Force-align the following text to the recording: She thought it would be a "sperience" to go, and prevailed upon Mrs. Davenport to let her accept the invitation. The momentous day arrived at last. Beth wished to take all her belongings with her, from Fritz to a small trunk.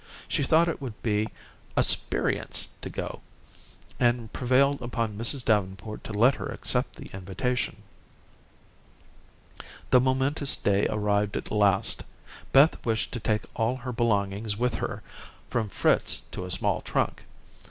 She 0.27 0.41
thought 0.41 0.67
it 0.67 0.81
would 0.81 0.99
be 1.03 1.29
a 1.77 1.81
"sperience" 1.83 2.65
to 2.81 2.89
go, 2.89 3.21
and 3.99 4.33
prevailed 4.33 4.81
upon 4.81 5.15
Mrs. 5.15 5.45
Davenport 5.45 6.03
to 6.05 6.11
let 6.11 6.33
her 6.37 6.47
accept 6.47 6.95
the 6.95 7.11
invitation. 7.13 7.83
The 9.91 10.01
momentous 10.01 10.55
day 10.55 10.87
arrived 10.89 11.37
at 11.37 11.51
last. 11.51 12.01
Beth 12.51 12.83
wished 12.83 13.11
to 13.11 13.19
take 13.19 13.43
all 13.55 13.75
her 13.75 13.91
belongings 13.93 14.57
with 14.57 14.73
her, 14.73 15.03
from 15.51 15.69
Fritz 15.69 16.23
to 16.31 16.45
a 16.45 16.49
small 16.49 16.81
trunk. 16.81 17.23